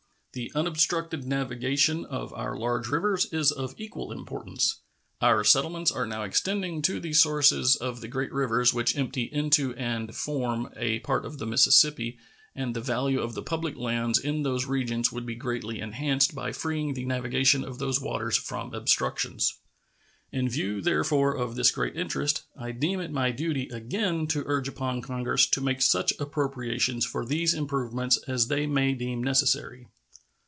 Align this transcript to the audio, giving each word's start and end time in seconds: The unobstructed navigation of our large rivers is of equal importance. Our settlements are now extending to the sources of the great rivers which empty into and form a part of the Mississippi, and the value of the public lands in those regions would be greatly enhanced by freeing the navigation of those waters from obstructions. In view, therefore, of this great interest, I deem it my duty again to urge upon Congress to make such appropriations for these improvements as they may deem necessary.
The 0.33 0.49
unobstructed 0.55 1.25
navigation 1.25 2.05
of 2.05 2.31
our 2.31 2.57
large 2.57 2.87
rivers 2.87 3.25
is 3.33 3.51
of 3.51 3.73
equal 3.77 4.13
importance. 4.13 4.79
Our 5.19 5.43
settlements 5.43 5.91
are 5.91 6.05
now 6.05 6.23
extending 6.23 6.81
to 6.83 7.01
the 7.01 7.11
sources 7.11 7.75
of 7.75 7.99
the 7.99 8.07
great 8.07 8.31
rivers 8.31 8.73
which 8.73 8.95
empty 8.97 9.23
into 9.23 9.75
and 9.75 10.15
form 10.15 10.71
a 10.77 10.99
part 10.99 11.25
of 11.25 11.37
the 11.37 11.45
Mississippi, 11.45 12.17
and 12.55 12.73
the 12.73 12.79
value 12.79 13.19
of 13.19 13.33
the 13.33 13.41
public 13.43 13.75
lands 13.75 14.17
in 14.19 14.43
those 14.43 14.63
regions 14.65 15.11
would 15.11 15.25
be 15.25 15.35
greatly 15.35 15.81
enhanced 15.81 16.33
by 16.33 16.53
freeing 16.53 16.93
the 16.93 17.03
navigation 17.03 17.65
of 17.65 17.77
those 17.79 17.99
waters 17.99 18.37
from 18.37 18.73
obstructions. 18.73 19.57
In 20.31 20.47
view, 20.47 20.79
therefore, 20.81 21.35
of 21.35 21.55
this 21.55 21.71
great 21.71 21.97
interest, 21.97 22.43
I 22.57 22.71
deem 22.71 23.01
it 23.01 23.11
my 23.11 23.31
duty 23.31 23.67
again 23.67 24.27
to 24.27 24.43
urge 24.45 24.69
upon 24.69 25.01
Congress 25.01 25.45
to 25.47 25.59
make 25.59 25.81
such 25.81 26.13
appropriations 26.21 27.05
for 27.05 27.25
these 27.25 27.53
improvements 27.53 28.15
as 28.29 28.47
they 28.47 28.65
may 28.65 28.93
deem 28.93 29.21
necessary. 29.21 29.87